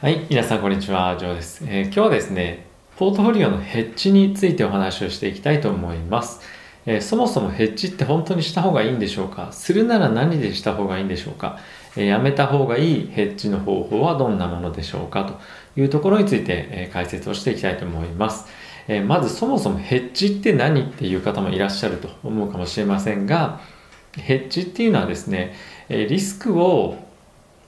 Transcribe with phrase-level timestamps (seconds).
[0.00, 2.64] はい、皆さんこんにちは、ジョーです、えー今日はですね、
[2.96, 6.40] ポートフォリオのヘッジについてお話をしていきたいと思います。
[6.86, 9.52] えーそもそもヘッジって本当にした方がいいんでしょうか？
[9.52, 11.58] するなら何でした方がいいんでしょうか、
[11.98, 15.26] えーやめた方がいいヘッジの方法はどんなものでしょうか？
[15.26, 15.38] と
[15.78, 18.46] いうところについて、え解説をしていきたいと思います。
[18.88, 23.60] えまずそもそもヘッジって何っていう方もいらっしゃると思うかもしれませんが、
[24.16, 25.54] ヘッジっていうのはですね、
[25.90, 26.96] えリスクを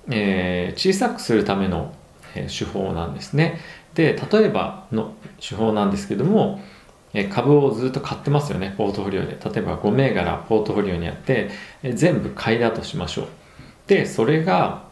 [0.08, 1.94] え小さくするための、
[2.34, 3.60] 手法なんですね。
[3.94, 6.60] で例えばの手法なんですけども、
[7.30, 11.50] 株をずっと買ってますよねポートフォリオで例えば5銘柄ポートフォリオにあって、
[11.94, 13.26] 全部買いだとしましょう。
[13.86, 14.84] でそれが、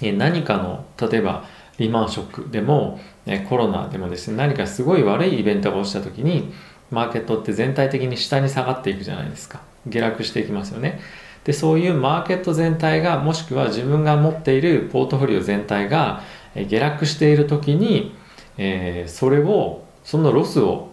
[0.00, 1.44] 何かの例えば
[1.78, 3.00] リーマンショックでも、
[3.48, 6.52] コロナでもですね何かすごい悪いイベントが起きた時に
[6.90, 9.60] マーケットって全体的に下に下がっていくじゃないですか。
[9.86, 11.00] 下落していきますよね。
[11.44, 16.22] でそういうマーケット全体がもしくは自分が持っているポートフォリオ全体が
[16.54, 18.14] 下落している時に、
[18.56, 20.90] えーそれをそのロスを、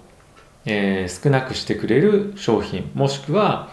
[0.66, 3.70] えー少なくしてくれる商品もしくは、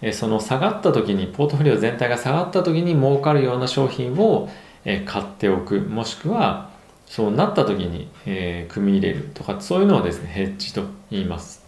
[0.00, 4.48] えーその下がった時にポートフォリオ全体が下がった時に儲かるような商品を、
[4.84, 6.70] え買っておくもしくは
[7.06, 11.63] そうなった時に、え組み入れるとかそういうのをですねヘッジと言います。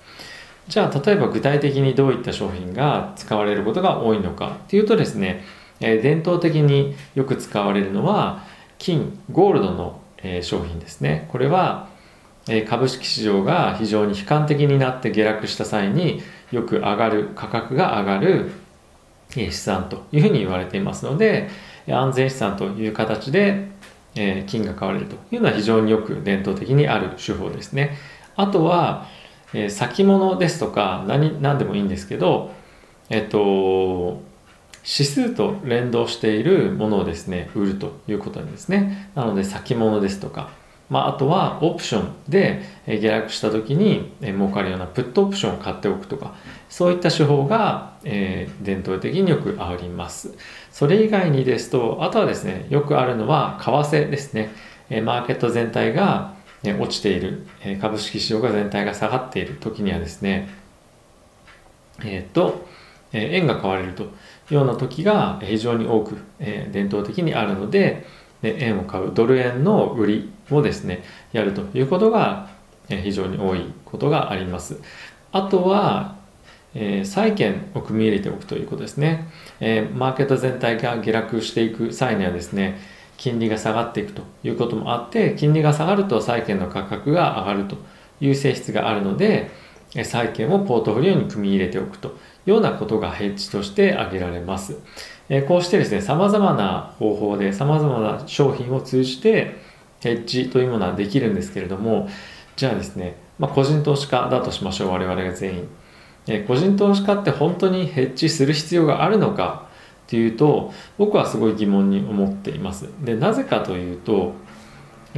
[0.69, 5.45] じゃあ例えば具体的にどういった商品が使われることが多いのかっていうとですね、
[5.81, 8.45] えー伝統的によく使われるのは
[8.79, 11.29] 金ゴールドの、えー商品ですね。
[11.31, 11.89] これは、
[12.49, 18.51] えー株式市場が非常に悲観的になって下落した際によく上がる価格が上がる、
[19.37, 21.49] え資産というふうに言われていますので
[21.89, 23.69] 安全資産という形で、
[24.17, 27.97] えー金が買われるというのは非常によく伝統的にある手法ですね。
[28.35, 29.07] あとは、
[29.57, 32.53] えー先物ですとか何何でもいいんですけど
[33.09, 34.21] えっと
[34.85, 40.51] 指数と連動しているものをですね売るということなんですねなので先物ですとか、
[40.91, 46.35] まあ、あとはオプションで下落した時にえ儲かるようなプットオプションを買っておくとか
[46.69, 50.35] そういった手法が、えー伝統的によくあります。
[50.71, 54.51] それ以外にですとあとはですねよくあるのは為替ですね。
[55.03, 56.36] マーケット全体が
[56.75, 57.47] 落ちている
[57.81, 60.49] 株式市場が全体が下がっている時にはですね
[62.05, 62.67] えっ、と
[63.13, 64.07] 円が買われるとい
[64.51, 68.05] うような時が非常に多く、え伝統的にあるので
[68.43, 72.51] 円を買うドル円の売りをですねやるということが、
[72.89, 74.81] 非常に多いことがあります。
[75.33, 76.17] あとは、
[76.75, 79.29] え債券を組み入れておくということですね、
[79.61, 82.79] えマーケット全体が下落していく際にはですね
[83.17, 87.77] 金利が下がっていくということもあって金利が下がると債券の価格が上がると
[88.21, 89.51] いう性質があるので
[90.05, 92.13] 債券をポートフォリオに組み入れておくとい
[92.47, 94.77] うようなことがヘッジとして挙げられます。
[95.29, 99.57] えこうしてですね、様々な方法で様々な商品を通じて
[100.01, 102.09] ヘッジというものはできるんですけれども、
[102.55, 105.69] じゃあですね、まあ、個人投資家だとしましょう、我々が全員。
[106.29, 109.66] え個人投資家って本当にヘッジする必要があるのか
[110.07, 112.89] っていうと、僕はすごい疑問に思っています。
[113.05, 114.35] で、なぜかというと、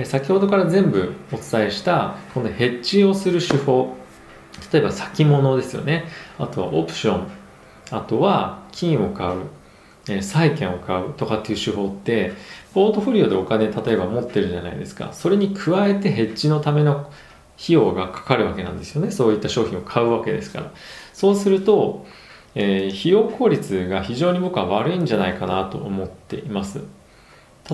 [0.04, 3.96] 先ほどから全部お伝えしたこのヘッジをする手法
[4.72, 6.04] 例えば先物ですよね。
[6.38, 7.26] あとはオプション。
[7.90, 12.32] あとは金を買う、債券を買うとかっていう手法って
[12.74, 15.10] ポートフォリオでお金例えば持ってるじゃないですか。
[15.12, 17.10] それに加えてヘッジのための
[17.60, 19.10] 費用がかかるわけなんですよね。
[19.10, 20.72] そういった商品を買うわけですから。
[21.12, 22.06] そうすると、
[22.54, 26.80] えー費用効率が非常に僕は悪いんじゃないかなと思っています。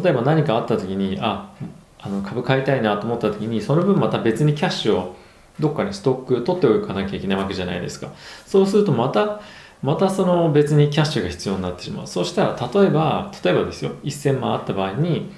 [0.03, 1.53] 例えば何かあった時にあ
[2.01, 5.17] あの株買いたいなと思った時にその分また別にキャッシュを
[5.61, 8.13] どっかにストック取っておかなきゃいけないわけじゃないですか。
[8.47, 9.41] そうするとまた
[9.83, 12.07] またその別にキャッシュが必要になってしまう。
[12.07, 13.93] そうしたら例えば例えばですよ。
[14.03, 15.33] 1000万あった場合に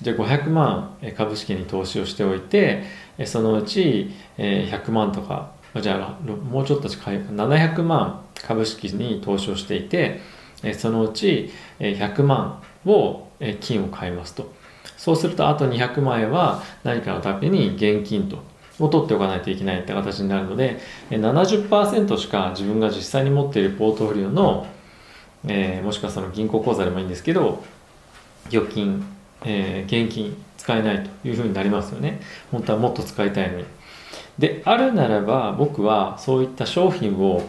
[0.00, 2.82] じゃあ500万株式に投資をしておいて
[3.24, 10.20] そのうち100万とかじゃあもうちょっと近い700万株式に投資をしていて
[10.62, 13.28] えそのうち100万を
[13.60, 14.52] 金を買いますと。
[14.96, 18.38] そうするとあと200万円は何かのために現金と
[18.78, 20.78] を取っておかないといけないって形になるので
[21.10, 24.66] 70%しか自分が実際に持っているポートフォリオの、
[25.46, 27.64] えーもしくはその銀行口座でもいいんですけど
[28.48, 29.04] 預金、
[29.44, 32.20] えー現金使えないというふうになりますよね。
[32.52, 33.64] 本当はもっと使いたいのに。
[34.38, 37.42] であるならば僕はそういった商品を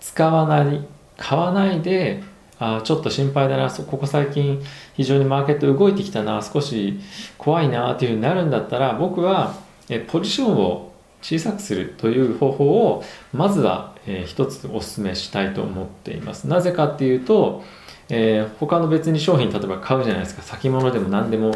[0.00, 0.86] 使わない
[1.16, 2.22] 買わないで
[2.58, 4.62] あちょっと心配だなここ最近
[4.94, 6.98] 非常にマーケット動いてきたな少し
[7.38, 9.54] 怖いなというふうになるんだったら僕は
[9.88, 10.90] えポジションを
[11.22, 16.46] 小さくするという方法をまずは、えー一つお勧めしたいと思っています。
[16.48, 17.62] なぜかっていうと、
[18.08, 20.42] えー他の別に商品例えば買うじゃないですか。
[20.42, 21.52] 先物でも何でも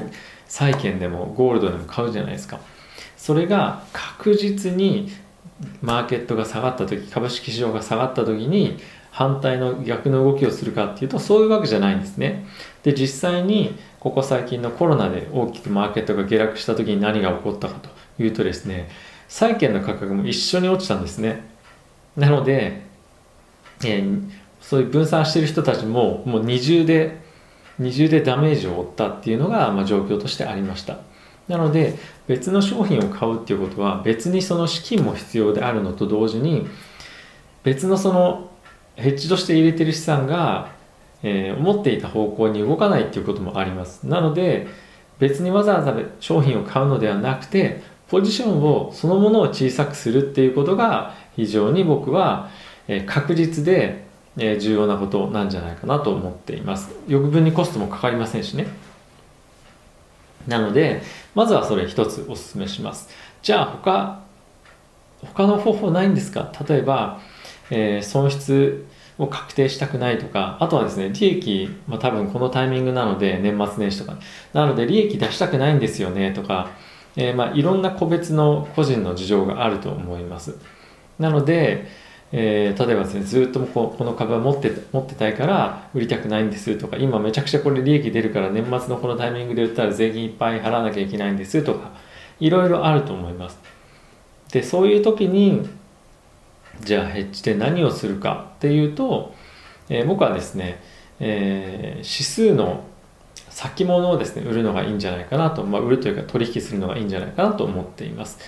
[0.46, 2.58] 債券でもゴールドでも買うじゃないですか。
[3.16, 5.10] それが確実に
[5.82, 8.78] マーケットが下がった時株式市場が下がった時に
[9.10, 12.44] 反対の逆の動きをするかっていうとそういうわけじゃないんですね。
[12.82, 17.88] で実際にここ最近のコロナで大きくマーケットが下落した時に何が起こったかと
[18.22, 18.90] いうとですね
[19.28, 21.44] 債券の価格も一緒に落ちたんですね。
[22.16, 22.82] なので、
[23.84, 24.30] えー、
[24.60, 27.22] そういう分散してる人たちももう二重で
[27.78, 30.98] 二重でダメージを負ったっていうのが、まあ、状況としてありました。
[31.48, 36.66] なので別の商品を買うっていうことは別にその資金も必要であるのと同時に
[37.62, 38.50] 別のその
[38.96, 40.72] ヘッジとして入れてる資産が、
[41.22, 44.06] えー、思っていた方向に動かないっていうこともあります。
[44.06, 44.66] なので
[45.18, 52.50] 別にわざわざ商品を買うのではなくてポジションをそのものを小さくするっていうことが非常に僕は、
[52.86, 54.04] え、確実で、
[54.38, 56.94] え、重要なことなんじゃないかなと思っています。
[57.08, 58.66] 余分にコストもかかりませんしね。
[60.46, 61.02] なので
[61.34, 63.08] まずはそれ一つお勧めします。
[63.42, 64.20] じゃあ他
[65.34, 66.52] 他の方法ないんですか？
[66.68, 67.20] 例えば、
[67.70, 68.86] えー、損失
[69.16, 74.18] を確定したくないとかあとはですね利益、まあ、多分このタイミングなので年末年始とか。
[74.52, 76.70] なので利益出したくないんですよねとか、
[77.16, 80.58] えー、まあいろんな個別の個人の事情があると思います。
[81.18, 81.86] なので、
[82.36, 91.92] えー、例えばですねずっとここの株は持って持ってたいから売りたくないんですとか今めちゃくちゃこれ利益出るから年末のこのタイミングで売ったら税金いっぱい払わなきゃいけないんですとか
[92.40, 93.60] いろいろあると思います。
[94.50, 95.68] でそういう時に
[96.80, 99.32] じゃあヘッジで何をするかっていうと、
[99.88, 100.82] えー、僕はですね、
[101.20, 102.82] えー、指数の
[103.48, 108.40] 先物をですね売るのがいいんじゃないかなと、まあ、売るというか取引するのがいいんじゃないかなと思っています、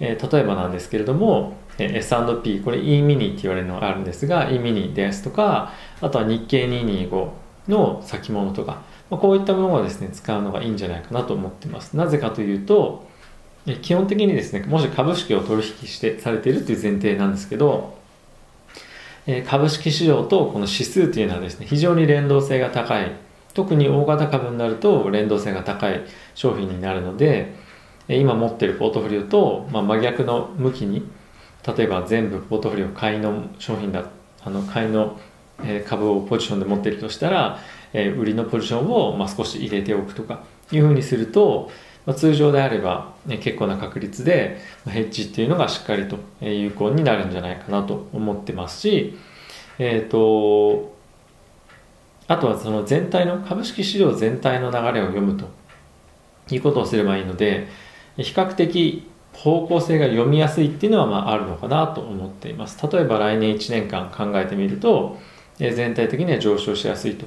[0.00, 7.28] え、例えばなんですけれども S&P これ E ミニって言われるのがあるんですが E ミニですとかあとは日経225
[7.68, 11.96] の先物とか、まあ、こういったものをですね使うのがいいんじゃないかなと思ってます。
[11.96, 13.06] なぜかというと
[13.82, 17.98] 基本的にですねもし株式を取引してされているという前提なんですけど
[19.46, 23.28] 株式市場とこの指数というのはですね非常に連動性が高い。
[23.54, 26.02] 特に大型株になると連動性が高い
[26.36, 27.54] 商品になるので
[28.08, 31.08] 今持っているポートフォリオと、ま、真逆の向きに
[31.66, 34.04] 例えば全部ポートフォリオ買いの商品だ
[34.44, 35.18] あの買いの
[35.86, 37.58] 株をポジションで持っているとしたら、
[37.92, 41.70] え売りのポジションをま少し入れておくとかいうふうにすると、
[42.06, 49.18] ま通常であれば、ね、結構な確率でヘッジっていうのがしっかりと有効になるんじゃないかなと思ってますし、
[49.78, 50.96] え、ー、と
[52.28, 55.48] あとはその全体の株式市場全体の流れを読むと
[56.54, 57.68] いうことをすればいいので
[58.16, 59.08] 比較的
[59.38, 62.84] 方向性が読みやすいっていうのはまああるのかなと思っています。
[62.90, 65.16] 例えば来年1年間考えてみると、
[65.58, 67.26] 全体的には上昇しやすいと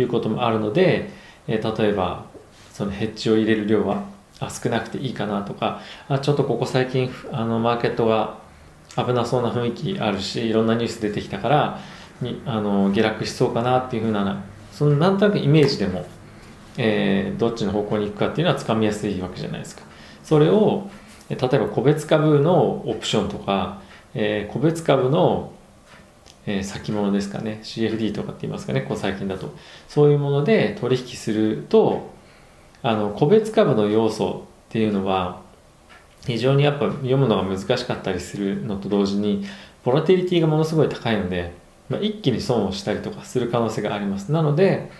[0.00, 1.10] いうこともあるので、
[1.46, 2.24] 例えば
[2.72, 4.04] そのヘッジを入れる量は
[4.48, 5.82] 少なくていいかなとか
[6.22, 8.38] ちょっとここ最近あのマーケットが
[8.96, 11.80] 危なそうな雰囲気あるしいろんなニュース出てきたから
[12.20, 14.42] にあの下落しそうかなっていうふうな
[14.72, 16.06] そのなんとなくイメージでも、
[16.78, 19.82] えー、どっちの方向に行くかっていうのはつかみやすいわけじゃないですか。
[20.22, 20.88] それを
[21.36, 23.80] 例えば個別株のオプションとか、
[24.14, 25.52] えー、個別株の、
[26.46, 27.60] えー、先物ですかね。
[27.62, 28.82] CFD とかって言いますかね。
[28.82, 29.54] こう最近だと。
[29.88, 32.10] そういうもので取引すると
[32.82, 35.42] あの個別株の要素っていうのは
[36.26, 39.44] 非常にやっぱ読むのが難しかったりするのと同時に
[39.84, 41.52] ボラティリティがものすごい高いので、
[41.88, 44.30] まあ、一気に損をしたりとかする可能性があります。
[44.32, 44.90] なので、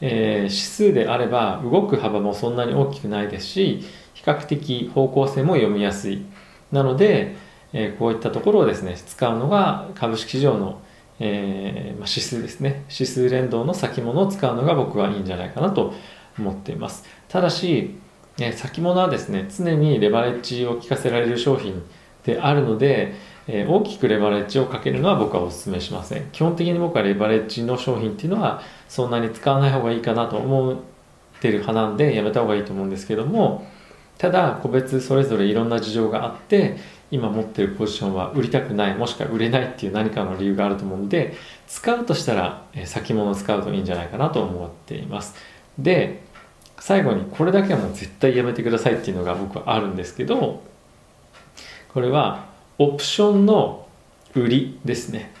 [0.00, 3.84] えー、指数であれば動く幅もそんなに大きくないですし
[4.24, 6.24] 較的方向性も読みやすい。
[6.72, 7.36] なので、
[7.72, 10.80] えー、こういったところをですね使うのが株式市場の、
[11.20, 12.84] えーま、指数ですね。
[12.90, 15.92] 指数連動の先物を使うのが僕はいいんじゃないかなと
[16.38, 17.04] 思っています。
[17.28, 17.96] ただし、
[18.38, 21.82] えー、先物はですね常にレバレッジを効かせられる商品
[22.24, 23.14] であるので、
[23.46, 26.28] えー、大きくレバレッジをかけるのは僕はお勧めしません。
[26.32, 30.76] 基本的に僕はレバレッジの商品っていうのはそんなに使わない方がいいかなと思っ
[31.40, 33.66] てる派なんでやめた方がいいと思うんですけども
[34.18, 36.76] ただ個別それぞれいろんな事情があって
[37.10, 41.34] 今持ってるポジションは売りたくないもしくは売れないっていう何かの理由があると思うので
[41.66, 45.34] 使うとしたら先物使うといいんじゃないかなと思っています。
[45.78, 46.22] で
[46.78, 50.62] 最後にこれだけはもう絶対やめてくださいっていうのが僕はあるんですけど
[51.92, 52.46] これは
[52.78, 53.86] オプションの
[54.34, 55.32] 売りですね、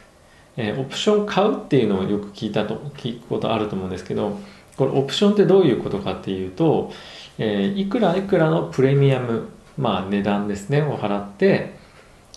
[0.56, 4.38] えー、オプション買うっていうのをよく聞いたと聞くことあると思うんですけど
[4.76, 6.92] これオプションってどういうことかっていうと
[7.38, 11.74] えー、いくらいくらのプレミアム、まあ、値段ですねを払って、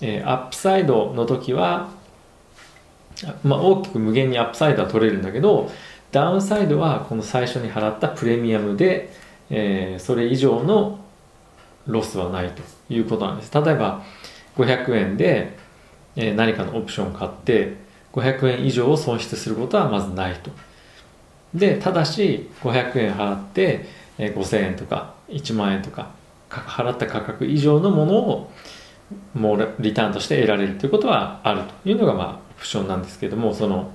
[0.02, 1.90] えー、アップサイドの時は、
[3.44, 5.72] まあ、大きく無限にアップサイドは取れるんだけど
[6.12, 9.12] ダウンサイドはこの最初に払ったプレミアムで、
[9.50, 11.00] えー、それ以上の
[11.86, 13.54] ロスはないということなんです。
[13.54, 14.04] 例えば
[14.56, 15.58] 500円で、
[16.16, 17.76] え、何かのオプションを買って
[18.14, 20.52] 500円以上を損失することはまずないと。
[21.54, 23.86] でただし500円払って、
[24.18, 26.12] え、5000円とか1万円とか
[26.50, 28.52] 払った価格以上のものを
[29.34, 33.92] もうリターンとして得られるということはあるというのがまあオプションなんですけどもその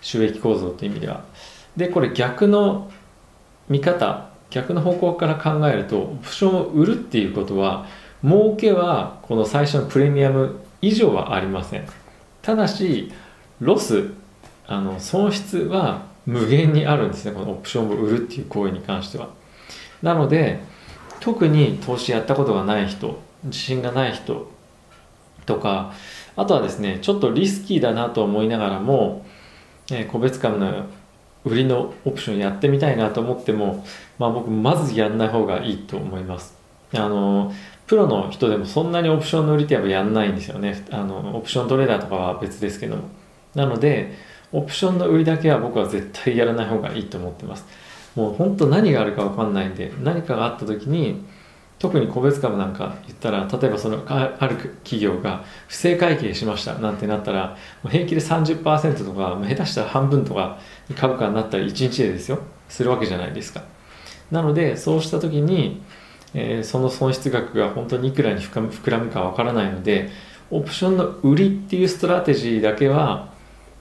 [0.00, 1.24] 収益構造という意味では。
[1.76, 2.90] でこれ逆の
[3.68, 7.86] 見方逆の方向から考えるとオプションを売るっていうことは
[8.24, 11.86] 儲けはこの最初のプレミアム以上はありません。
[12.42, 13.12] ただし
[13.60, 14.10] ロス
[14.66, 17.32] あの損失は無限にあるんですね。
[17.32, 19.30] このオプションを売るっていう行為に関しては。
[20.00, 20.60] なので
[21.18, 24.50] 特に投資やったことがない人自信がない人
[25.44, 25.92] とか
[26.36, 29.26] あとはですねちょっとリスキーだなと思いながらも、
[29.90, 30.86] え個別株の
[31.44, 33.84] 売りのオプションやってみたいなと思っても、
[34.18, 36.54] まあ、僕まずやんない方がいいと思います。
[36.94, 37.52] あの
[37.86, 40.86] プロの人でもそんなにオプションの売りってやっぱやんないんですよね。
[40.90, 43.02] あのオプショントレーダーとかは別ですけども。
[43.54, 44.14] なので
[44.52, 47.66] オプションの売りだけは僕は絶対やらない方がいいと思ってます。
[48.16, 51.24] もう本当何があるか分かんないんで何かがあった時に
[51.78, 57.56] 特に個別株なんか言ったら例えばそのある企業が不正会計しましたなんてなったら
[57.88, 60.58] 平気で30%とか下手したら半分とか
[60.96, 63.62] 株価になったり1日でですよするわけじゃないですか。
[64.30, 65.82] なのでそうした時に、
[66.34, 70.10] えー、その損失額が本当にいくらに膨らむかわからないので
[70.50, 73.29] オプションの売りっていうストラテジーだけは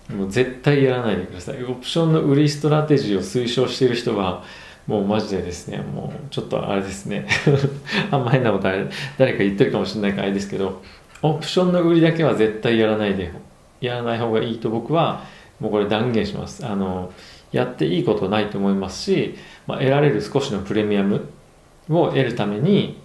[0.10, 1.64] もう絶対やらないでください。
[1.64, 4.44] オプションの売りストラテジーを推奨している人は
[4.88, 7.28] もうマジでですねもうちょっとあれですね。
[8.10, 8.88] あんま変なことあれ
[9.18, 10.82] 誰か言ってるかもしれないからあれですけど
[11.22, 13.32] オプションの売りだけは絶対やらないで
[13.82, 15.24] やらない方がいいと僕は
[15.60, 16.66] もうこれ断言します。
[16.66, 17.14] あの
[17.52, 19.36] やっていいことないと思いますし、
[19.68, 21.30] まあ、得られる少しのプレミアム
[21.90, 23.00] を得るために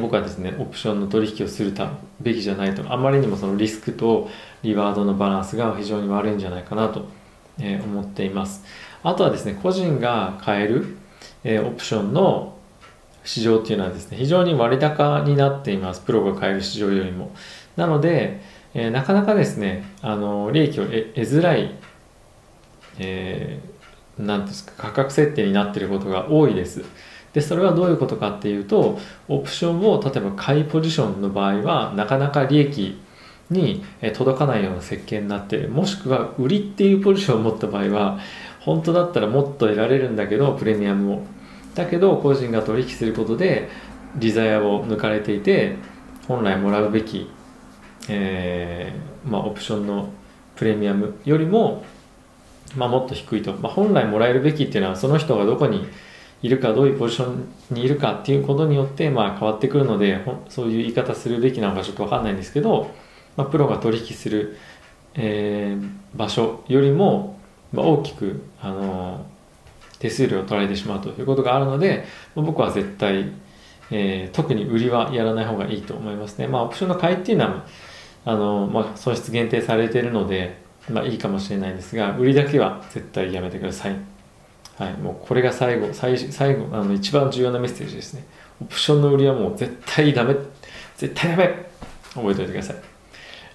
[0.00, 2.92] 僕はですねオプションの取引をするたべきじゃないと。
[2.92, 4.28] あまりにもそのリスクと
[4.62, 7.08] リワードのバランスが非常に悪いんじゃないかなと、
[7.58, 8.64] え思っています。
[9.02, 10.96] あとはですね個人が買える、
[11.42, 12.56] えオプションの
[13.24, 16.00] 市場っていうのはですね非常に割高になっています。
[16.00, 17.32] プロが買える市場よりも。
[17.76, 18.40] なので、
[18.74, 21.74] えー、なかなかですねあの利益を得づらい、
[22.98, 26.84] えー、なんですか価格設定になっていることが多いです。
[27.32, 28.98] でそれはどういうことかっていうと
[29.28, 33.00] オプションを例えば買いポジションの場合はなかなか利益
[33.50, 33.84] に
[34.14, 38.18] 届かないような設計になってもしくは売りっていうポジションを持った場合は
[38.60, 41.22] 本当だったらもっと得られるんだけどプレミアムを。
[41.74, 43.70] だけど個人が取引することで
[44.16, 45.76] リザヤを抜かれていて
[46.28, 47.30] 本来もらうべき、
[48.08, 50.10] えーまあ、オプションの
[50.54, 51.82] プレミアムよりも、
[52.76, 55.86] まあ、もっと低いと、まあ、本来もらえるべきっていうのはその人がどこに
[56.42, 62.90] いるかどういうポジションにいるかっていうことによってまあ変わってくるのでそういう言い方するべきなのかちょっと分かんないんですけど、
[63.36, 64.56] まあ、プロが取引する、
[65.14, 67.38] えー、場所よりも、
[67.72, 69.26] ま、大きく、あの
[69.98, 73.30] 手数料を取られてしまうということがあるので、ま、僕は絶対、
[73.92, 76.48] えー、特に売りはやらない方がいいと思いますね。
[76.48, 77.64] まあ、オプションの買いっていうのは
[78.24, 84.11] あの、まあ、損失限定されているので、まあ、いいかもしれないですが売りだけは絶対やめてください。
[84.82, 88.24] はい、もうこれが最後最最後あの一番重要なメッセージですね。
[88.60, 90.34] オプションの売りはもう絶対ダメ。
[90.96, 91.70] 絶対ダメ。
[92.14, 92.76] 覚えておいてください。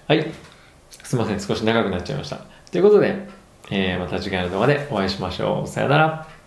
[0.06, 0.26] はい。
[0.90, 1.40] すいません。
[1.40, 2.40] 少し長くなっちゃいました。
[2.70, 3.28] ということで、
[3.70, 5.68] えー、また次回の動画でお会いしましょう。
[5.68, 6.37] さよなら。